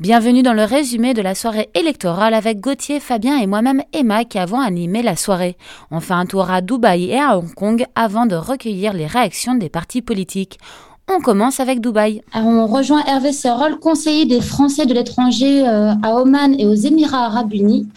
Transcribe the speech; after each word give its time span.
Bienvenue 0.00 0.44
dans 0.44 0.52
le 0.52 0.62
résumé 0.62 1.12
de 1.12 1.22
la 1.22 1.34
soirée 1.34 1.70
électorale 1.74 2.32
avec 2.32 2.60
Gauthier, 2.60 3.00
Fabien 3.00 3.36
et 3.36 3.48
moi-même 3.48 3.82
Emma 3.92 4.24
qui 4.24 4.38
avons 4.38 4.60
animé 4.60 5.02
la 5.02 5.16
soirée. 5.16 5.56
On 5.90 5.98
fait 5.98 6.14
un 6.14 6.24
tour 6.24 6.52
à 6.52 6.60
Dubaï 6.60 7.06
et 7.10 7.18
à 7.18 7.36
Hong 7.36 7.52
Kong 7.52 7.84
avant 7.96 8.24
de 8.24 8.36
recueillir 8.36 8.92
les 8.92 9.08
réactions 9.08 9.56
des 9.56 9.68
partis 9.68 10.00
politiques. 10.00 10.60
On 11.12 11.20
commence 11.20 11.58
avec 11.58 11.80
Dubaï. 11.80 12.22
Alors 12.32 12.48
on 12.48 12.66
rejoint 12.68 13.04
Hervé 13.06 13.32
Serol, 13.32 13.80
conseiller 13.80 14.24
des 14.24 14.40
Français 14.40 14.86
de 14.86 14.94
l'étranger 14.94 15.66
euh, 15.66 15.92
à 16.04 16.14
Oman 16.14 16.54
et 16.60 16.66
aux 16.66 16.74
Émirats 16.74 17.26
arabes 17.26 17.52
unis, 17.52 17.88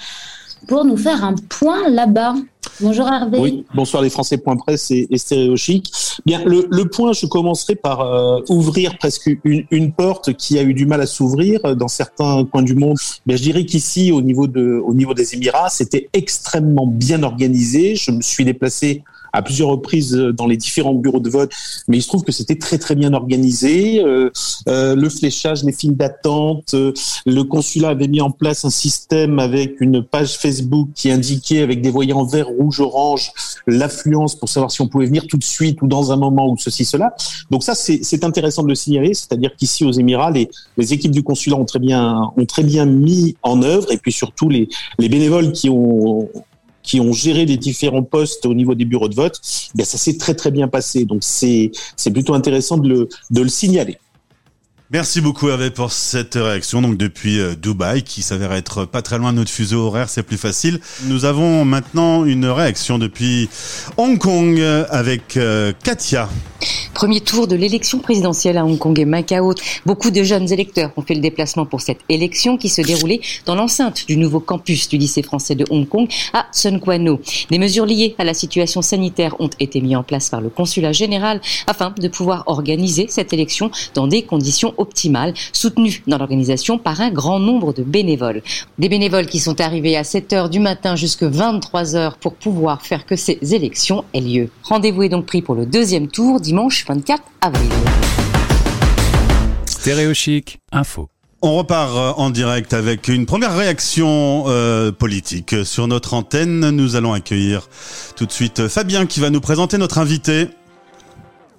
pour 0.68 0.86
nous 0.86 0.98
faire 0.98 1.24
un 1.24 1.36
point 1.50 1.88
là-bas. 1.88 2.34
Bonjour 2.80 3.08
Hervé. 3.08 3.38
Oui, 3.38 3.66
bonsoir 3.76 4.02
les 4.02 4.10
Français. 4.10 4.40
Point 4.40 4.58
presse 4.58 4.90
et, 4.90 5.06
et 5.08 5.18
Stéréo 5.20 5.56
Chic. 5.56 5.94
Bien, 6.26 6.44
le, 6.46 6.84
point, 6.86 7.14
je 7.14 7.26
commencerai 7.26 7.76
par 7.76 8.02
euh, 8.02 8.42
ouvrir 8.50 8.98
presque 8.98 9.30
une, 9.44 9.92
porte 9.92 10.34
qui 10.34 10.60
a 10.60 10.64
eu 10.64 10.74
du 10.74 10.86
mal 10.86 11.02
à 11.02 11.05
s'ouvrir 11.05 11.76
dans 11.76 11.88
certains 11.88 12.46
coins 12.46 12.64
du 12.64 12.76
monde. 12.76 12.98
Mais 13.26 13.38
je 13.38 13.44
dirais 13.44 13.66
qu'ici, 13.66 14.12
au 14.12 14.22
niveau 14.22 14.48
de, 14.48 14.81
au 14.86 14.94
niveau 14.94 15.14
des 15.14 15.34
Émirats, 15.36 15.70
c'était 15.70 16.09
extrêmement 16.14 16.88
bien 16.88 17.23
organisé. 17.23 17.95
Je 17.95 18.12
me 18.12 18.22
suis 18.22 18.45
déplacé 18.45 19.04
à 19.34 19.41
plusieurs 19.41 19.70
reprises 19.70 20.12
dans 20.12 20.48
les 20.48 20.58
différents 20.58 20.94
bureaux 20.94 21.20
de 21.20 21.30
vote, 21.30 21.52
mais 21.88 21.98
il 21.98 22.02
se 22.02 22.08
trouve 22.08 22.23
que 22.23 22.31
c'était 22.31 22.55
très 22.55 22.77
très 22.77 22.95
bien 22.95 23.13
organisé. 23.13 24.03
Euh, 24.03 24.30
euh, 24.67 24.95
le 24.95 25.09
fléchage, 25.09 25.63
les 25.63 25.72
files 25.72 25.95
d'attente, 25.95 26.73
euh, 26.73 26.94
le 27.26 27.44
consulat 27.44 27.89
avait 27.89 28.08
mis 28.08 28.22
en 28.22 28.31
place 28.31 28.66
un 28.66 28.70
système 28.70 29.39
avec 29.39 29.80
une 29.81 30.03
page 30.03 30.38
Facebook 30.38 30.89
qui 30.95 31.12
indiquait 31.12 31.62
avec 31.62 31.81
des 31.81 31.89
voyants 31.89 32.25
vert, 32.25 32.48
rouge, 32.48 32.80
orange 32.80 33.31
l'affluence 33.67 34.36
pour 34.36 34.49
savoir 34.49 34.72
si 34.72 34.81
on 34.81 34.88
pouvait 34.88 35.05
venir 35.05 35.27
tout 35.27 35.38
de 35.38 35.44
suite 35.44 35.81
ou 35.81 35.88
dans 35.88 36.11
un 36.11 36.17
moment 36.17 36.50
ou 36.50 36.58
ceci 36.58 36.86
cela. 36.86 37.16
Donc 37.50 37.63
ça 37.63 37.75
c'est 37.75 38.23
intéressant 38.23 38.63
de 38.63 38.70
le 38.70 38.75
signaler, 38.75 39.13
c'est-à-dire 39.13 39.55
qu'ici 39.55 39.84
aux 39.84 39.91
Émirats, 39.91 40.31
les, 40.31 40.50
les 40.77 40.94
équipes 40.94 41.11
du 41.11 41.23
consulat 41.23 41.55
ont 41.55 41.66
très 41.66 41.80
bien 41.80 42.31
ont 42.36 42.45
très 42.45 42.63
bien 42.63 42.86
mis 42.86 43.36
en 43.44 43.61
œuvre 43.61 43.91
et 43.91 43.98
puis 43.98 44.11
surtout 44.11 44.50
les, 44.50 44.67
les 45.00 45.09
bénévoles 45.09 45.52
qui 45.52 45.70
ont 45.70 46.30
qui 46.84 47.00
ont 47.00 47.14
géré 47.14 47.46
les 47.46 47.58
différents 47.58 48.04
postes 48.04 48.46
au 48.46 48.54
niveau 48.54 48.76
des 48.76 48.86
bureaux 48.86 49.10
de 49.10 49.16
vote, 49.16 49.40
bien 49.76 49.86
ça 49.86 49.98
s'est 49.98 50.18
très 50.18 50.36
très 50.36 50.52
bien 50.52 50.68
passé. 50.68 51.06
Donc 51.06 51.20
c'est 51.24 51.72
c'est 51.96 52.12
plutôt 52.12 52.34
intéressant 52.34 52.78
de 52.78 52.90
le 52.90 53.10
de 53.30 53.42
le 53.42 53.50
signaler. 53.50 53.98
Merci 54.94 55.22
beaucoup 55.22 55.47
Hervé 55.47 55.72
pour 55.72 55.94
cette 55.94 56.36
réaction. 56.36 56.81
Donc 56.81 56.97
depuis 56.97 57.39
euh, 57.39 57.56
Dubaï, 57.56 58.03
qui 58.03 58.22
s'avère 58.22 58.52
être 58.52 58.84
pas 58.84 59.02
très 59.02 59.17
loin 59.17 59.31
de 59.31 59.38
notre 59.38 59.50
fuseau 59.50 59.86
horaire, 59.88 60.09
c'est 60.09 60.22
plus 60.22 60.38
facile. 60.38 60.81
Nous 61.06 61.23
avons 61.23 61.64
maintenant 61.64 62.25
une 62.25 62.45
réaction 62.45 62.97
depuis 62.97 63.47
Hong 63.95 64.17
Kong 64.17 64.59
avec 64.89 65.38
euh, 65.38 65.72
Katia. 65.81 66.28
Premier 66.94 67.22
tour 67.22 67.47
de 67.47 67.56
l'élection 67.56 68.00
présidentielle 68.00 68.58
à 68.58 68.66
Hong 68.66 68.78
Kong 68.78 69.00
et 69.00 69.06
Macao. 69.06 69.53
Beaucoup 69.86 70.12
de 70.12 70.23
jeunes 70.23 70.52
électeurs 70.52 70.92
ont 70.97 71.02
fait 71.02 71.16
le 71.16 71.22
déplacement 71.22 71.66
pour 71.66 71.81
cette 71.81 72.02
élection 72.09 72.58
qui 72.58 72.69
se 72.69 72.81
déroulait 72.81 73.22
dans 73.45 73.56
l'enceinte 73.56 74.06
du 74.08 74.17
nouveau 74.17 74.39
campus 74.39 74.89
du 74.89 74.97
lycée 74.97 75.23
français 75.23 75.56
de 75.56 75.66
Hong 75.69 75.88
Kong 75.88 76.08
à 76.34 76.47
Sun 76.52 76.80
Quan 76.80 77.08
O. 77.08 77.22
Des 77.50 77.59
mesures 77.59 77.86
liées 77.86 78.14
à 78.17 78.23
la 78.23 78.34
situation 78.34 78.81
sanitaire 78.81 79.36
ont 79.39 79.50
été 79.59 79.81
mises 79.81 79.95
en 79.95 80.03
place 80.03 80.30
par 80.30 80.42
le 80.42 80.50
consulat 80.50 80.92
général 80.92 81.42
afin 81.66 81.94
de 81.97 82.08
pouvoir 82.08 82.44
organiser 82.47 83.08
cette 83.09 83.34
élection 83.34 83.72
dans 83.95 84.08
des 84.08 84.23
conditions 84.23 84.73
optimales, 84.82 85.34
soutenues 85.54 86.04
dans 86.08 86.18
l'organisation 86.18 86.78
par 86.78 87.00
un 87.02 87.12
grand 87.12 87.40
nombre 87.40 87.74
de 87.74 87.84
bénévoles. 87.84 88.42
Des 88.78 88.90
bénévoles 88.90 89.28
qui 89.28 89.40
sont 89.40 89.62
arrivés 89.62 89.96
à 89.96 90.04
7 90.04 90.34
heures 90.34 90.50
du 90.50 90.60
matin 90.60 90.96
jusqu'à 90.96 91.30
23 91.30 91.96
heures 91.96 92.18
pour 92.18 92.36
pouvoir 92.36 92.82
faire 92.82 93.06
que 93.06 93.16
ces 93.16 93.40
élections 93.54 94.04
aient 94.14 94.22
lieu. 94.22 94.50
Rendez-vous 94.64 95.04
est 95.04 95.09
donc 95.09 95.26
pris 95.26 95.42
pour 95.42 95.56
le 95.56 95.66
deuxième 95.66 96.08
tour 96.08 96.40
dimanche 96.40 96.86
24 96.88 97.24
avril. 97.42 97.70
Stéréo 99.66 100.14
chic, 100.14 100.59
info. 100.72 101.09
On 101.44 101.58
repart 101.58 102.20
en 102.20 102.30
direct 102.30 102.72
avec 102.72 103.08
une 103.08 103.26
première 103.26 103.58
réaction 103.58 104.44
euh, 104.46 104.92
politique 104.92 105.56
sur 105.66 105.88
notre 105.88 106.14
antenne. 106.14 106.70
Nous 106.70 106.96
allons 106.96 107.14
accueillir 107.14 107.68
tout 108.16 108.28
de 108.28 108.32
suite 108.32 108.68
Fabien 108.68 109.08
qui 109.08 109.20
va 109.20 109.32
nous 109.32 109.42
présenter 109.42 109.80
notre 109.80 109.97
invité. 109.97 110.50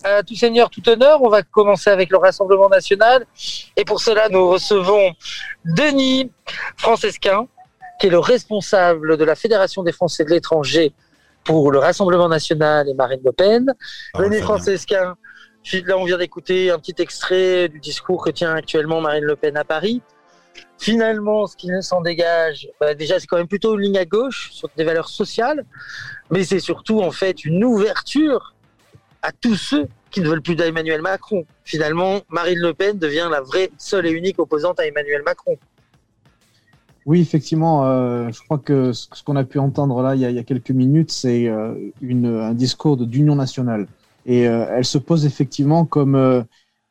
Euh, 0.04 0.22
tout 0.26 0.34
seigneur, 0.34 0.68
tout 0.68 0.86
honneur, 0.88 1.22
on 1.22 1.28
va 1.28 1.42
commencer 1.42 1.90
avec 1.90 2.10
le 2.10 2.18
Rassemblement 2.18 2.68
national. 2.68 3.24
Et 3.76 3.84
pour 3.84 4.00
cela, 4.00 4.28
nous 4.28 4.48
recevons 4.48 5.12
Denis 5.64 6.30
Francesquin, 6.76 7.46
qui 8.00 8.08
est 8.08 8.10
le 8.10 8.18
responsable 8.18 9.16
de 9.16 9.24
la 9.24 9.34
Fédération 9.34 9.82
des 9.82 9.92
Français 9.92 10.24
de 10.24 10.30
l'étranger 10.30 10.92
pour 11.44 11.70
le 11.70 11.78
Rassemblement 11.78 12.28
national 12.28 12.88
et 12.88 12.94
Marine 12.94 13.20
Le 13.24 13.32
Pen. 13.32 13.72
Ah, 14.14 14.22
Denis 14.22 14.40
Francesquin, 14.40 15.16
là 15.86 15.98
on 15.98 16.04
vient 16.04 16.18
d'écouter 16.18 16.70
un 16.70 16.78
petit 16.78 16.94
extrait 16.98 17.68
du 17.68 17.78
discours 17.78 18.24
que 18.24 18.30
tient 18.30 18.54
actuellement 18.54 19.00
Marine 19.00 19.24
Le 19.24 19.36
Pen 19.36 19.56
à 19.56 19.64
Paris. 19.64 20.02
Finalement, 20.78 21.46
ce 21.46 21.56
qui 21.56 21.68
ne 21.68 21.80
s'en 21.80 22.00
dégage, 22.00 22.68
bah 22.80 22.94
déjà 22.94 23.20
c'est 23.20 23.26
quand 23.26 23.36
même 23.36 23.48
plutôt 23.48 23.74
une 23.74 23.82
ligne 23.82 23.98
à 23.98 24.04
gauche 24.04 24.50
sur 24.52 24.68
des 24.76 24.84
valeurs 24.84 25.08
sociales, 25.08 25.64
mais 26.30 26.42
c'est 26.42 26.60
surtout 26.60 27.00
en 27.00 27.12
fait 27.12 27.44
une 27.44 27.64
ouverture 27.64 28.54
à 29.22 29.32
tous 29.32 29.56
ceux 29.56 29.88
qui 30.10 30.20
ne 30.20 30.28
veulent 30.28 30.42
plus 30.42 30.56
d'Emmanuel 30.56 31.00
Macron. 31.00 31.44
Finalement, 31.64 32.20
Marine 32.28 32.58
Le 32.58 32.74
Pen 32.74 32.98
devient 32.98 33.28
la 33.30 33.40
vraie, 33.40 33.70
seule 33.78 34.06
et 34.06 34.10
unique 34.10 34.38
opposante 34.38 34.78
à 34.78 34.86
Emmanuel 34.86 35.22
Macron. 35.24 35.56
Oui, 37.04 37.20
effectivement, 37.20 37.84
euh, 37.84 38.28
je 38.30 38.40
crois 38.42 38.58
que 38.58 38.92
ce 38.92 39.22
qu'on 39.24 39.34
a 39.34 39.44
pu 39.44 39.58
entendre 39.58 40.02
là 40.02 40.14
il 40.14 40.20
y 40.20 40.38
a, 40.38 40.42
quelques 40.44 40.70
minutes, 40.70 41.10
c'est 41.10 41.48
euh, 41.48 41.74
un 42.02 42.54
discours 42.54 42.96
d'union 42.96 43.34
nationale. 43.34 43.88
Et 44.24 44.46
euh, 44.46 44.66
elle 44.70 44.84
se 44.84 44.98
pose 44.98 45.26
effectivement 45.26 45.84
comme, 45.84 46.44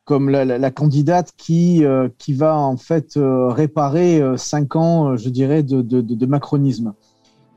comme 0.03 0.29
la, 0.29 0.71
candidate 0.71 1.31
qui, 1.37 1.83
qui 2.17 2.33
va 2.33 2.57
en 2.57 2.75
fait 2.75 3.13
réparer 3.15 4.21
cinq 4.35 4.75
ans, 4.75 5.15
je 5.15 5.29
dirais, 5.29 5.63
de, 5.63 6.25
macronisme. 6.25 6.93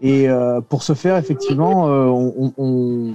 Et 0.01 0.29
pour 0.69 0.84
ce 0.84 0.93
faire, 0.93 1.17
effectivement, 1.17 1.87
on 1.87 3.15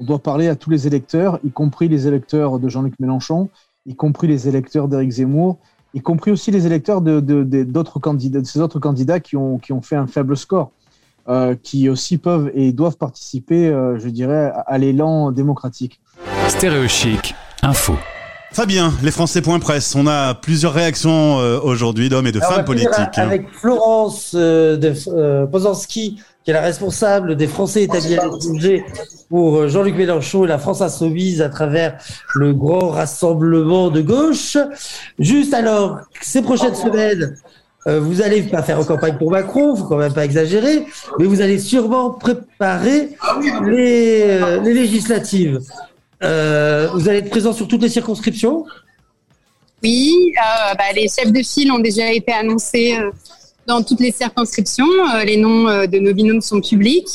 doit 0.00 0.18
parler 0.18 0.48
à 0.48 0.56
tous 0.56 0.70
les 0.70 0.86
électeurs, 0.86 1.38
y 1.44 1.50
compris 1.50 1.88
les 1.88 2.06
électeurs 2.06 2.58
de 2.58 2.68
Jean-Luc 2.68 2.94
Mélenchon, 3.00 3.48
y 3.86 3.94
compris 3.94 4.26
les 4.26 4.48
électeurs 4.48 4.88
d'Éric 4.88 5.10
Zemmour, 5.10 5.58
y 5.94 6.00
compris 6.00 6.30
aussi 6.30 6.50
les 6.50 6.66
électeurs 6.66 7.00
de, 7.00 7.20
de, 7.20 7.42
de, 7.44 7.64
d'autres 7.64 7.98
candidats, 7.98 8.40
de 8.40 8.46
ces 8.46 8.60
autres 8.60 8.80
candidats 8.80 9.20
qui 9.20 9.36
ont, 9.36 9.58
qui 9.58 9.72
ont 9.72 9.82
fait 9.82 9.96
un 9.96 10.06
faible 10.06 10.36
score, 10.36 10.70
euh, 11.28 11.54
qui 11.62 11.88
aussi 11.88 12.18
peuvent 12.18 12.50
et 12.54 12.72
doivent 12.72 12.96
participer, 12.96 13.68
euh, 13.68 13.98
je 13.98 14.08
dirais, 14.08 14.50
à, 14.54 14.60
à 14.60 14.78
l'élan 14.78 15.30
démocratique. 15.30 16.00
Stéréo 16.48 16.88
chic, 16.88 17.34
info. 17.62 17.94
Fabien, 18.52 18.92
les 19.02 19.10
Français.presse, 19.10 19.94
on 19.94 20.06
a 20.06 20.34
plusieurs 20.34 20.74
réactions 20.74 21.38
euh, 21.38 21.58
aujourd'hui 21.58 22.10
d'hommes 22.10 22.26
et 22.26 22.32
de 22.32 22.40
Alors 22.40 22.52
femmes 22.52 22.64
politiques. 22.66 23.16
Avec 23.16 23.48
Florence 23.50 24.32
euh, 24.34 24.76
de 24.76 24.92
euh, 25.08 25.46
Pozanski, 25.46 26.20
qui 26.44 26.50
est 26.50 26.54
la 26.54 26.60
responsable 26.60 27.36
des 27.36 27.46
Français 27.46 27.84
établis 27.84 28.18
à 28.18 28.24
l'étranger 28.24 28.84
pour 29.32 29.66
Jean-Luc 29.66 29.96
Mélenchon 29.96 30.44
et 30.44 30.46
la 30.46 30.58
France 30.58 30.82
Insoumise 30.82 31.40
à 31.40 31.48
travers 31.48 31.96
le 32.34 32.52
grand 32.52 32.90
rassemblement 32.90 33.88
de 33.88 34.02
gauche. 34.02 34.58
Juste 35.18 35.54
alors, 35.54 36.00
ces 36.20 36.42
prochaines 36.42 36.74
semaines, 36.74 37.38
euh, 37.86 37.98
vous 37.98 38.20
allez 38.20 38.42
pas 38.42 38.62
faire 38.62 38.78
en 38.78 38.84
campagne 38.84 39.16
pour 39.16 39.30
Macron, 39.30 39.74
faut 39.74 39.86
quand 39.86 39.96
même 39.96 40.12
pas 40.12 40.26
exagérer, 40.26 40.84
mais 41.18 41.24
vous 41.24 41.40
allez 41.40 41.58
sûrement 41.58 42.10
préparer 42.10 43.16
les, 43.64 44.20
euh, 44.20 44.60
législatives. 44.60 45.60
Euh, 46.22 46.88
vous 46.92 47.08
allez 47.08 47.20
être 47.20 47.30
présent 47.30 47.54
sur 47.54 47.66
toutes 47.66 47.80
les 47.80 47.88
circonscriptions? 47.88 48.66
Oui, 49.82 50.12
euh, 50.36 50.74
bah, 50.74 50.92
les 50.94 51.08
chefs 51.08 51.32
de 51.32 51.42
file 51.42 51.72
ont 51.72 51.78
déjà 51.78 52.12
été 52.12 52.32
annoncés 52.32 52.98
euh, 53.00 53.10
dans 53.66 53.82
toutes 53.82 54.00
les 54.00 54.12
circonscriptions. 54.12 54.84
Euh, 55.14 55.24
les 55.24 55.38
noms 55.38 55.68
euh, 55.68 55.86
de 55.86 55.98
nos 55.98 56.12
binômes 56.12 56.42
sont 56.42 56.60
publics. 56.60 57.08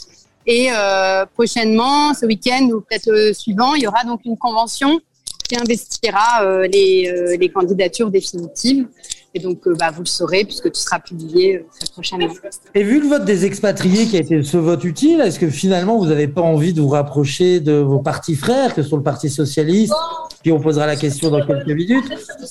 Et 0.48 0.70
euh, 0.72 1.26
prochainement, 1.34 2.14
ce 2.14 2.26
week-end 2.26 2.64
ou 2.72 2.80
peut-être 2.80 3.12
le 3.12 3.34
suivant, 3.34 3.76
il 3.76 3.84
y 3.84 3.88
aura 3.88 4.06
donc 4.06 4.22
une 4.24 4.38
convention 4.38 5.02
qui 5.48 5.58
investira 5.58 6.44
euh, 6.44 6.68
les, 6.68 7.10
euh, 7.10 7.48
candidatures 7.54 8.10
définitives. 8.10 8.88
Et 9.34 9.40
donc, 9.40 9.68
euh, 9.68 9.76
bah, 9.78 9.92
vous 9.92 10.04
le 10.04 10.08
saurez 10.08 10.46
puisque 10.46 10.72
tout 10.72 10.80
sera 10.80 11.00
publié 11.00 11.58
euh, 11.58 11.66
très 11.80 11.92
prochainement. 11.92 12.34
Et 12.74 12.84
vu 12.84 13.02
le 13.02 13.08
vote 13.08 13.26
des 13.26 13.46
expatriés 13.46 14.06
qui 14.06 14.16
a 14.16 14.22
été 14.22 14.42
ce 14.42 14.58
vote 14.58 14.84
utile, 14.86 15.20
est-ce 15.20 15.38
que 15.38 15.50
finalement 15.50 15.98
vous 15.98 16.08
n'avez 16.08 16.28
pas 16.30 16.42
envie 16.42 16.74
de 16.74 16.82
vous 16.82 16.88
rapprocher 16.88 17.60
de 17.60 17.74
vos 17.74 18.00
partis 18.00 18.36
frères, 18.36 18.74
que 18.74 18.84
sont 18.84 18.98
le 18.98 19.04
Parti 19.04 19.30
Socialiste, 19.30 19.94
puis 20.42 20.52
on 20.52 20.60
posera 20.60 20.88
la 20.88 20.96
question 20.96 21.30
dans 21.30 21.46
quelques 21.46 21.68
minutes, 21.68 22.06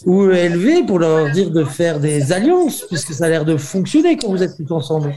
ou 0.04 0.26
LV 0.26 0.86
pour 0.86 0.98
leur 0.98 1.30
dire 1.32 1.50
de 1.50 1.64
faire 1.64 1.98
des 1.98 2.32
alliances, 2.32 2.84
puisque 2.88 3.14
ça 3.14 3.24
a 3.24 3.28
l'air 3.30 3.44
de 3.44 3.56
fonctionner 3.56 4.16
quand 4.16 4.28
vous 4.28 4.42
êtes 4.42 4.56
tous 4.56 4.72
ensemble? 4.72 5.14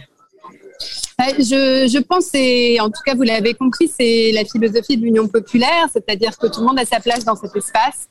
Je, 1.19 1.89
je 1.91 1.99
pense, 1.99 2.27
en 2.81 2.89
tout 2.89 3.01
cas 3.05 3.13
vous 3.13 3.23
l'avez 3.23 3.53
compris, 3.53 3.87
c'est 3.87 4.31
la 4.31 4.45
philosophie 4.45 4.97
de 4.97 5.03
l'Union 5.03 5.27
populaire, 5.27 5.87
c'est-à-dire 5.91 6.37
que 6.37 6.47
tout 6.47 6.61
le 6.61 6.67
monde 6.67 6.79
a 6.79 6.85
sa 6.85 6.99
place 6.99 7.25
dans 7.25 7.35
cet 7.35 7.55
espace, 7.55 8.07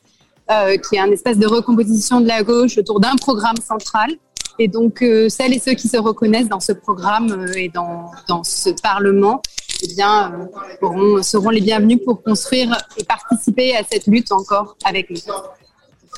euh, 0.50 0.76
qui 0.76 0.96
est 0.96 1.00
un 1.00 1.10
espace 1.10 1.38
de 1.38 1.46
recomposition 1.46 2.20
de 2.20 2.28
la 2.28 2.42
gauche 2.42 2.76
autour 2.78 3.00
d'un 3.00 3.16
programme 3.16 3.56
central. 3.56 4.10
Et 4.58 4.66
donc, 4.66 5.02
euh, 5.02 5.28
celles 5.28 5.54
et 5.54 5.60
ceux 5.60 5.74
qui 5.74 5.88
se 5.88 5.96
reconnaissent 5.96 6.48
dans 6.48 6.60
ce 6.60 6.72
programme 6.72 7.30
euh, 7.30 7.52
et 7.54 7.68
dans, 7.68 8.10
ce 8.42 8.70
Parlement, 8.82 9.40
eh 9.82 9.94
bien, 9.94 10.48
euh, 10.82 11.22
seront 11.22 11.50
les 11.50 11.60
bienvenus 11.60 12.00
pour 12.04 12.22
construire 12.22 12.76
et 12.96 13.04
participer 13.04 13.76
à 13.76 13.82
cette 13.88 14.06
lutte 14.06 14.32
encore 14.32 14.76
avec 14.84 15.10
nous. 15.10 15.18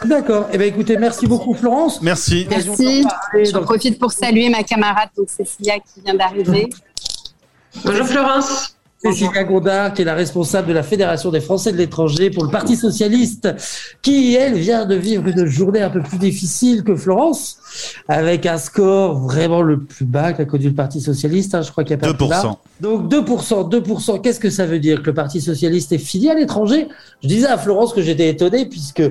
D'accord. 0.05 0.49
Eh 0.53 0.59
bien, 0.59 0.67
écoutez, 0.67 0.97
merci 0.97 1.27
beaucoup, 1.27 1.55
Florence. 1.55 2.01
Merci. 2.03 2.47
Merci. 2.49 3.05
J'en 3.53 3.63
profite 3.63 3.99
pour 3.99 4.13
saluer 4.13 4.49
ma 4.49 4.63
camarade, 4.63 5.11
donc 5.17 5.29
Cécilia, 5.29 5.75
qui 5.79 6.01
vient 6.05 6.15
d'arriver. 6.15 6.69
Bonjour 7.85 8.07
Florence. 8.07 8.75
Cécilia 9.03 9.45
Gondard, 9.45 9.95
qui 9.95 10.03
est 10.03 10.05
la 10.05 10.15
responsable 10.15 10.69
de 10.69 10.73
la 10.75 10.83
Fédération 10.83 11.31
des 11.31 11.41
Français 11.41 11.73
de 11.73 11.79
l'étranger 11.79 12.29
pour 12.29 12.45
le 12.45 12.51
Parti 12.51 12.77
Socialiste, 12.77 13.49
qui, 14.03 14.35
elle, 14.35 14.59
vient 14.59 14.85
de 14.85 14.95
vivre 14.95 15.27
une 15.27 15.47
journée 15.47 15.81
un 15.81 15.89
peu 15.89 16.03
plus 16.03 16.19
difficile 16.19 16.85
que 16.85 16.95
Florence, 16.95 17.59
avec 18.09 18.45
un 18.45 18.59
score 18.59 19.19
vraiment 19.19 19.63
le 19.63 19.81
plus 19.81 20.05
bas 20.05 20.35
qu'a 20.35 20.45
connu 20.45 20.67
le 20.67 20.75
Parti 20.75 21.01
Socialiste. 21.01 21.55
hein, 21.55 21.63
je 21.63 21.71
crois 21.71 21.83
qu'il 21.85 21.93
y 21.93 21.95
a 21.95 21.99
pas 21.99 22.13
2%. 22.13 22.57
Donc 22.81 23.11
2%, 23.11 23.71
2%, 23.71 24.21
qu'est-ce 24.21 24.41
que 24.41 24.51
ça 24.51 24.67
veut 24.67 24.79
dire 24.79 25.01
Que 25.01 25.07
le 25.07 25.15
Parti 25.15 25.41
Socialiste 25.41 25.93
est 25.93 25.99
filié 25.99 26.31
à 26.31 26.35
l'étranger 26.35 26.87
Je 27.23 27.29
disais 27.29 27.47
à 27.47 27.57
Florence 27.57 27.95
que 27.95 28.03
j'étais 28.03 28.29
étonné, 28.29 28.69
puisque 28.69 29.03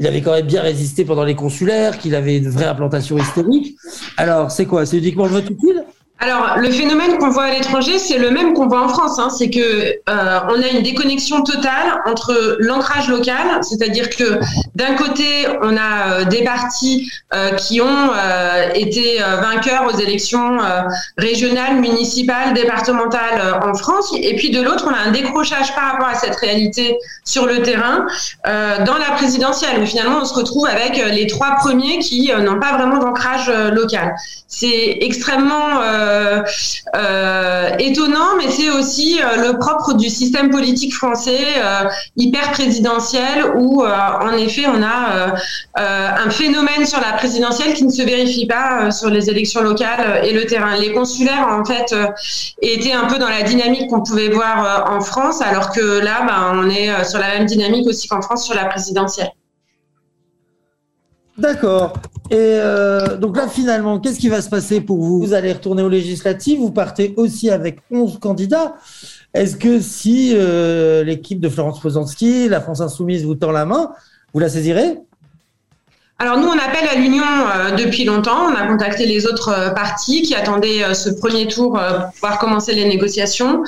il 0.00 0.06
avait 0.06 0.22
quand 0.22 0.32
même 0.32 0.46
bien 0.46 0.62
résisté 0.62 1.04
pendant 1.04 1.24
les 1.24 1.34
consulaires, 1.34 1.98
qu'il 1.98 2.14
avait 2.14 2.38
une 2.38 2.48
vraie 2.48 2.64
implantation 2.64 3.18
historique. 3.18 3.76
Alors, 4.16 4.50
c'est 4.50 4.64
quoi? 4.64 4.86
C'est 4.86 4.96
uniquement 4.96 5.26
le 5.26 5.32
vote 5.32 5.50
utile? 5.50 5.84
Alors, 6.22 6.58
le 6.58 6.70
phénomène 6.70 7.16
qu'on 7.16 7.30
voit 7.30 7.44
à 7.44 7.50
l'étranger, 7.50 7.98
c'est 7.98 8.18
le 8.18 8.30
même 8.30 8.52
qu'on 8.52 8.68
voit 8.68 8.82
en 8.82 8.88
France. 8.88 9.18
Hein. 9.18 9.30
C'est 9.30 9.48
que 9.48 9.58
euh, 9.60 10.38
on 10.50 10.62
a 10.62 10.68
une 10.68 10.82
déconnexion 10.82 11.42
totale 11.42 12.02
entre 12.04 12.58
l'ancrage 12.58 13.08
local, 13.08 13.40
c'est-à-dire 13.62 14.10
que 14.10 14.38
d'un 14.74 14.96
côté, 14.96 15.46
on 15.62 15.78
a 15.78 16.20
euh, 16.20 16.24
des 16.24 16.44
partis 16.44 17.10
euh, 17.32 17.52
qui 17.52 17.80
ont 17.80 17.86
euh, 17.86 18.68
été 18.74 19.22
euh, 19.22 19.36
vainqueurs 19.36 19.86
aux 19.86 19.98
élections 19.98 20.60
euh, 20.60 20.82
régionales, 21.16 21.76
municipales, 21.76 22.52
départementales 22.52 23.58
en 23.64 23.72
France, 23.72 24.12
et 24.20 24.36
puis 24.36 24.50
de 24.50 24.60
l'autre, 24.60 24.84
on 24.86 24.92
a 24.92 25.08
un 25.08 25.12
décrochage 25.12 25.74
par 25.74 25.92
rapport 25.92 26.08
à 26.08 26.16
cette 26.16 26.36
réalité 26.36 26.98
sur 27.24 27.46
le 27.46 27.62
terrain 27.62 28.06
dans 28.44 28.98
la 28.98 29.14
présidentielle, 29.16 29.82
où 29.82 29.86
finalement, 29.86 30.18
on 30.20 30.24
se 30.24 30.34
retrouve 30.34 30.66
avec 30.66 30.96
les 30.96 31.26
trois 31.26 31.56
premiers 31.56 31.98
qui 31.98 32.30
n'ont 32.32 32.58
pas 32.58 32.72
vraiment 32.76 32.98
d'ancrage 32.98 33.50
local. 33.72 34.14
C'est 34.48 34.98
extrêmement 35.00 35.80
étonnant, 37.78 38.36
mais 38.36 38.50
c'est 38.50 38.70
aussi 38.70 39.20
euh, 39.20 39.48
le 39.48 39.58
propre 39.58 39.94
du 39.94 40.08
système 40.08 40.50
politique 40.50 40.94
français 40.94 41.38
euh, 41.56 41.88
hyper 42.16 42.52
présidentiel 42.52 43.44
où, 43.56 43.82
euh, 43.82 43.96
en 44.20 44.32
effet, 44.32 44.66
on 44.66 44.82
a 44.82 45.14
euh, 45.14 45.28
euh, 45.78 46.08
un 46.26 46.30
phénomène 46.30 46.86
sur 46.86 47.00
la 47.00 47.12
présidentielle 47.12 47.74
qui 47.74 47.84
ne 47.84 47.90
se 47.90 48.02
vérifie 48.02 48.46
pas 48.46 48.82
euh, 48.82 48.90
sur 48.90 49.10
les 49.10 49.30
élections 49.30 49.62
locales 49.62 50.00
euh, 50.00 50.22
et 50.22 50.32
le 50.32 50.44
terrain. 50.46 50.76
Les 50.76 50.92
consulaires, 50.92 51.48
en 51.50 51.64
fait, 51.64 51.92
euh, 51.92 52.06
étaient 52.62 52.92
un 52.92 53.06
peu 53.06 53.18
dans 53.18 53.28
la 53.28 53.42
dynamique 53.42 53.88
qu'on 53.88 54.02
pouvait 54.02 54.28
voir 54.28 54.64
euh, 54.64 54.96
en 54.96 55.00
France, 55.00 55.42
alors 55.42 55.70
que 55.70 56.00
là, 56.00 56.22
ben, 56.26 56.52
on 56.54 56.68
est 56.68 56.90
euh, 56.90 57.04
sur 57.04 57.18
la 57.18 57.28
même 57.28 57.46
dynamique 57.46 57.86
aussi 57.86 58.08
qu'en 58.08 58.22
France 58.22 58.44
sur 58.44 58.54
la 58.54 58.66
présidentielle. 58.66 59.30
D'accord. 61.40 61.94
Et 62.30 62.36
euh, 62.38 63.16
donc 63.16 63.36
là, 63.36 63.48
finalement, 63.48 63.98
qu'est-ce 63.98 64.20
qui 64.20 64.28
va 64.28 64.40
se 64.42 64.48
passer 64.48 64.80
pour 64.80 64.98
vous? 64.98 65.20
Vous 65.20 65.32
allez 65.32 65.52
retourner 65.52 65.82
aux 65.82 65.88
législatives, 65.88 66.60
vous 66.60 66.70
partez 66.70 67.14
aussi 67.16 67.50
avec 67.50 67.80
11 67.90 68.18
candidats. 68.20 68.74
Est-ce 69.34 69.56
que 69.56 69.80
si 69.80 70.32
euh, 70.34 71.02
l'équipe 71.02 71.40
de 71.40 71.48
Florence 71.48 71.80
Posanski, 71.80 72.48
la 72.48 72.60
France 72.60 72.80
Insoumise 72.80 73.24
vous 73.24 73.34
tend 73.34 73.52
la 73.52 73.64
main, 73.64 73.90
vous 74.32 74.40
la 74.40 74.48
saisirez? 74.48 74.98
Alors 76.22 76.36
nous, 76.36 76.48
on 76.48 76.58
appelle 76.58 76.86
à 76.86 76.96
l'union 76.96 77.24
euh, 77.24 77.70
depuis 77.70 78.04
longtemps. 78.04 78.50
On 78.50 78.54
a 78.54 78.66
contacté 78.66 79.06
les 79.06 79.26
autres 79.26 79.48
euh, 79.48 79.70
partis 79.70 80.20
qui 80.20 80.34
attendaient 80.34 80.84
euh, 80.84 80.92
ce 80.92 81.08
premier 81.08 81.48
tour 81.48 81.78
euh, 81.78 82.00
pour 82.00 82.12
pouvoir 82.12 82.38
commencer 82.38 82.74
les 82.74 82.84
négociations. 82.84 83.62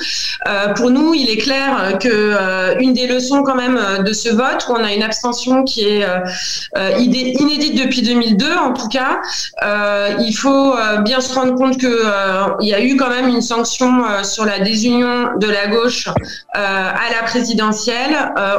Euh, 0.47 0.67
pour 0.75 0.91
nous, 0.91 1.15
il 1.15 1.31
est 1.31 1.37
clair 1.37 1.97
que 1.99 2.07
euh, 2.11 2.75
une 2.77 2.93
des 2.93 3.07
leçons 3.07 3.41
quand 3.41 3.55
même 3.55 4.03
de 4.05 4.13
ce 4.13 4.29
vote, 4.29 4.67
où 4.69 4.73
on 4.73 4.83
a 4.83 4.93
une 4.93 5.01
abstention 5.01 5.63
qui 5.63 5.81
est 5.81 6.05
inédite 6.99 7.75
depuis 7.75 8.03
2002 8.03 8.45
en 8.53 8.73
tout 8.73 8.87
cas, 8.87 9.19
il 10.19 10.33
faut 10.33 10.75
bien 11.03 11.21
se 11.21 11.33
rendre 11.33 11.55
compte 11.55 11.79
que 11.79 12.03
il 12.61 12.67
y 12.67 12.73
a 12.73 12.83
eu 12.83 12.95
quand 12.95 13.09
même 13.09 13.27
une 13.27 13.41
sanction 13.41 14.03
sur 14.23 14.45
la 14.45 14.59
désunion 14.59 15.29
de 15.37 15.47
la 15.47 15.67
gauche 15.67 16.09
à 16.53 17.09
la 17.11 17.23
présidentielle. 17.25 18.15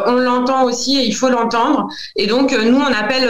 On 0.07 0.13
l'entend 0.13 0.65
aussi 0.65 0.99
et 0.99 1.05
il 1.05 1.15
faut 1.15 1.29
l'entendre. 1.29 1.89
Et 2.17 2.27
donc 2.27 2.53
nous, 2.53 2.81
on 2.81 2.93
appelle, 2.93 3.29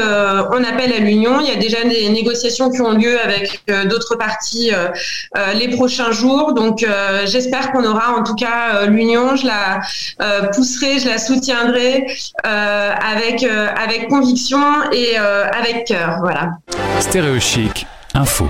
on 0.55 0.65
appelle 0.65 0.93
à 0.93 0.99
l'union. 0.99 1.41
Il 1.41 1.49
y 1.49 1.51
a 1.51 1.57
déjà 1.57 1.83
des 1.85 2.09
négociations 2.09 2.71
qui 2.71 2.81
ont 2.81 2.93
lieu 2.93 3.21
avec 3.21 3.63
euh, 3.71 3.85
d'autres 3.85 4.17
partis 4.17 4.73
euh, 4.73 4.89
euh, 5.37 5.53
les 5.55 5.69
prochains 5.69 6.13
jours. 6.13 6.55
Donc 6.55 6.83
euh, 6.83 7.27
j'espère 7.27 7.73
qu'on 7.73 7.85
aura 7.85 8.13
en 8.13 8.23
tout 8.23 8.35
cas 8.35 8.77
euh, 8.77 8.87
l'union. 8.87 9.37
Je 9.37 9.47
la 9.47 9.81
euh, 10.23 10.49
pousserai, 10.55 10.99
je 10.99 11.09
la 11.09 11.19
soutiendrai 11.19 12.07
euh, 12.47 12.93
avec 12.95 13.43
euh, 13.43 13.69
avec 13.77 14.09
conviction 14.09 14.63
et 14.93 15.19
euh, 15.19 15.47
avec 15.51 15.87
cœur. 15.87 16.19
Voilà. 16.21 16.53
Stéréochic, 17.01 17.87
info. 18.15 18.49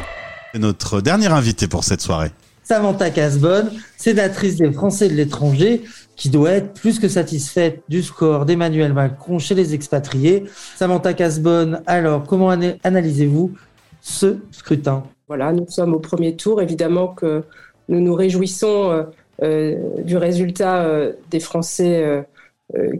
C'est 0.53 0.61
notre 0.61 1.01
dernier 1.01 1.27
invité 1.29 1.67
pour 1.67 1.83
cette 1.85 2.01
soirée. 2.01 2.31
Samantha 2.65 3.11
Casbonne, 3.11 3.71
sénatrice 3.97 4.57
des 4.57 4.73
Français 4.73 5.09
de 5.09 5.15
l'étranger, 5.15 5.83
qui 6.17 6.31
doit 6.31 6.51
être 6.53 6.73
plus 6.73 6.99
que 6.99 7.09
satisfaite 7.09 7.83
du 7.89 8.03
score 8.03 8.47
d'Emmanuel 8.47 8.93
Macron 8.93 9.39
chez 9.39 9.55
les 9.55 9.75
expatriés. 9.75 10.45
Samantha 10.77 11.13
Casbonne, 11.13 11.83
alors 11.87 12.25
comment 12.25 12.51
ana- 12.51 12.75
analysez-vous 12.83 13.53
ce 14.01 14.39
scrutin? 14.51 15.05
Voilà, 15.29 15.53
nous 15.53 15.67
sommes 15.69 15.95
au 15.95 16.01
premier 16.01 16.37
tour. 16.37 16.63
Évidemment 16.63 17.09
que 17.09 17.43
nous 17.89 18.01
nous 18.01 18.15
réjouissons 18.15 18.91
euh, 18.91 19.03
euh, 19.43 19.77
du 20.03 20.17
résultat 20.17 20.85
euh, 20.85 21.13
des 21.31 21.41
Français 21.41 22.25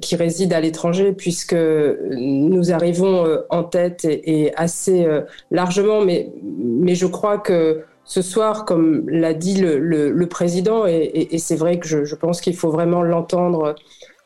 qui 0.03 0.15
résident 0.15 0.55
à 0.57 0.61
l'étranger, 0.61 1.13
puisque 1.13 1.57
nous 1.57 2.71
arrivons 2.71 3.25
en 3.49 3.65
tête 3.65 4.05
et, 4.05 4.53
assez 4.57 5.07
largement. 5.51 6.03
Mais, 6.05 6.31
mais 6.45 6.95
je 6.95 7.07
crois 7.07 7.39
que 7.39 7.81
ce 8.05 8.23
soir, 8.23 8.65
comme 8.65 9.09
l'a 9.09 9.33
dit 9.35 9.57
le, 9.57 9.79
le- 9.79 10.11
le 10.13 10.27
président, 10.29 10.87
et, 10.87 10.93
et- 10.93 11.35
et 11.35 11.39
c'est 11.39 11.57
vrai 11.57 11.79
que 11.79 11.87
je, 11.89 12.05
je 12.05 12.15
pense 12.15 12.41
qu'il 12.41 12.57
faut 12.57 12.71
vraiment 12.71 13.03
l'entendre 13.03 13.75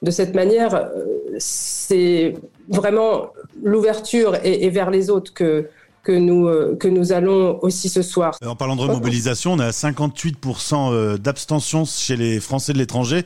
de 0.03 0.11
cette 0.11 0.35
manière, 0.35 0.75
euh, 0.75 0.95
c'est 1.39 2.35
vraiment 2.69 3.31
l'ouverture 3.63 4.37
et, 4.45 4.65
et 4.65 4.71
vers 4.71 4.91
les 4.91 5.11
autres 5.11 5.33
que, 5.35 5.69
que, 6.05 6.13
nous, 6.13 6.47
euh, 6.49 6.77
que 6.79 6.87
nous 6.89 7.13
allons 7.13 7.59
aussi 7.63 7.89
ce 7.89 8.03
soir. 8.03 8.37
En 8.47 8.55
parlant 8.57 8.77
de 8.77 8.83
remobilisation, 8.83 9.53
on 9.55 9.59
est 9.61 9.65
à 9.65 9.71
58% 9.71 10.93
euh, 10.93 11.17
d'abstention 11.19 11.85
chez 11.85 12.17
les 12.17 12.39
Français 12.41 12.73
de 12.73 12.79
l'étranger. 12.79 13.25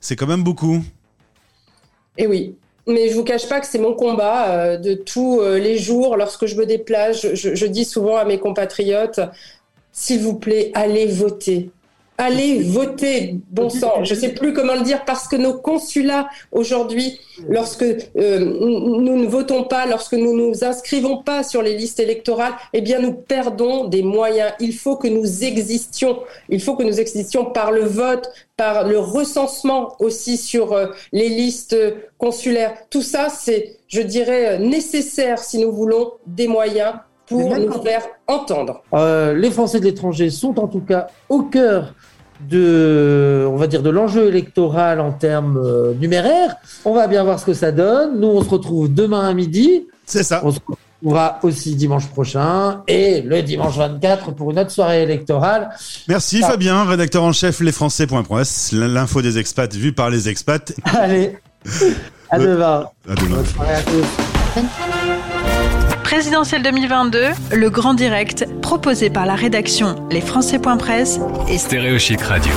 C'est 0.00 0.16
quand 0.16 0.26
même 0.28 0.44
beaucoup. 0.44 0.82
Et 2.18 2.26
oui. 2.26 2.56
Mais 2.88 3.08
je 3.08 3.14
vous 3.14 3.22
cache 3.24 3.48
pas 3.48 3.60
que 3.60 3.66
c'est 3.66 3.78
mon 3.78 3.94
combat 3.94 4.48
euh, 4.50 4.76
de 4.76 4.94
tous 4.94 5.40
euh, 5.40 5.58
les 5.58 5.78
jours. 5.78 6.16
Lorsque 6.16 6.46
je 6.46 6.56
me 6.56 6.66
déplace, 6.66 7.22
je, 7.22 7.34
je- 7.36 7.54
je 7.54 7.66
dis 7.66 7.84
souvent 7.84 8.16
à 8.16 8.24
mes 8.24 8.38
compatriotes, 8.38 9.20
s'il 9.92 10.20
vous 10.20 10.34
plaît, 10.38 10.70
allez 10.74 11.06
voter. 11.06 11.70
Allez 12.18 12.62
voter, 12.62 13.36
bon 13.50 13.70
sang. 13.70 14.04
Je 14.04 14.14
sais 14.14 14.28
plus 14.28 14.52
comment 14.52 14.74
le 14.74 14.82
dire 14.82 15.04
parce 15.04 15.26
que 15.26 15.34
nos 15.34 15.54
consulats 15.54 16.28
aujourd'hui, 16.52 17.18
lorsque 17.48 17.82
euh, 17.82 18.38
nous 18.38 19.16
ne 19.16 19.26
votons 19.26 19.64
pas, 19.64 19.86
lorsque 19.86 20.12
nous 20.12 20.36
nous 20.36 20.62
inscrivons 20.62 21.22
pas 21.22 21.42
sur 21.42 21.62
les 21.62 21.74
listes 21.74 22.00
électorales, 22.00 22.52
eh 22.74 22.82
bien 22.82 23.00
nous 23.00 23.14
perdons 23.14 23.88
des 23.88 24.02
moyens. 24.02 24.52
Il 24.60 24.74
faut 24.74 24.96
que 24.96 25.08
nous 25.08 25.42
existions. 25.42 26.20
Il 26.48 26.60
faut 26.60 26.76
que 26.76 26.82
nous 26.84 27.00
existions 27.00 27.46
par 27.46 27.72
le 27.72 27.84
vote, 27.84 28.30
par 28.56 28.86
le 28.86 28.98
recensement 28.98 29.96
aussi 29.98 30.36
sur 30.36 30.74
euh, 30.74 30.88
les 31.12 31.30
listes 31.30 31.76
consulaires. 32.18 32.74
Tout 32.90 33.02
ça, 33.02 33.30
c'est, 33.30 33.78
je 33.88 34.02
dirais, 34.02 34.50
euh, 34.50 34.58
nécessaire 34.58 35.38
si 35.38 35.58
nous 35.58 35.72
voulons 35.72 36.12
des 36.26 36.46
moyens 36.46 36.94
pour 37.32 37.56
nous 37.56 37.82
faire 37.82 38.02
entendre. 38.26 38.82
Euh, 38.94 39.34
les 39.34 39.50
Français 39.50 39.80
de 39.80 39.84
l'étranger 39.84 40.30
sont 40.30 40.58
en 40.58 40.68
tout 40.68 40.80
cas 40.80 41.08
au 41.28 41.42
cœur 41.42 41.94
de, 42.48 43.46
on 43.48 43.56
va 43.56 43.66
dire, 43.66 43.82
de 43.82 43.90
l'enjeu 43.90 44.28
électoral 44.28 45.00
en 45.00 45.12
termes 45.12 45.58
euh, 45.58 45.94
numéraires. 45.94 46.56
On 46.84 46.94
va 46.94 47.06
bien 47.06 47.22
voir 47.24 47.38
ce 47.38 47.46
que 47.46 47.54
ça 47.54 47.72
donne. 47.72 48.20
Nous, 48.20 48.28
on 48.28 48.42
se 48.42 48.48
retrouve 48.48 48.92
demain 48.92 49.28
à 49.28 49.34
midi. 49.34 49.86
C'est 50.06 50.22
ça. 50.22 50.40
On 50.44 50.50
se 50.50 50.58
retrouvera 50.66 51.38
aussi 51.42 51.74
dimanche 51.74 52.06
prochain 52.08 52.82
et 52.88 53.22
le 53.22 53.42
dimanche 53.42 53.76
24 53.76 54.32
pour 54.32 54.50
une 54.50 54.58
autre 54.58 54.70
soirée 54.70 55.02
électorale. 55.02 55.70
Merci. 56.08 56.40
Fabien, 56.40 56.84
rédacteur 56.84 57.22
en 57.22 57.32
chef 57.32 57.60
lesfrançais.press, 57.60 58.72
l'info 58.72 59.22
des 59.22 59.38
expats 59.38 59.72
vue 59.74 59.92
par 59.92 60.10
les 60.10 60.28
expats. 60.28 60.72
Allez, 60.84 61.38
à 62.30 62.38
demain. 62.38 62.86
À 63.08 63.14
demain. 63.14 63.36
Bonne 63.36 63.46
soirée 63.46 63.74
à 63.74 63.82
tous. 63.82 65.31
Présidentielle 66.12 66.62
2022, 66.62 67.28
le 67.52 67.70
grand 67.70 67.94
direct 67.94 68.46
proposé 68.60 69.08
par 69.08 69.24
la 69.24 69.34
rédaction 69.34 70.06
lesfrançais.presse 70.10 71.18
Stéréochic 71.56 72.20
Radio. 72.20 72.52